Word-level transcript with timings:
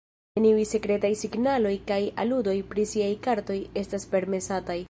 Neniuj 0.37 0.63
sekretaj 0.69 1.11
signaloj 1.19 1.75
kaj 1.93 1.99
aludoj 2.25 2.57
pri 2.73 2.89
siaj 2.95 3.13
kartoj 3.29 3.63
estas 3.85 4.13
permesataj. 4.17 4.79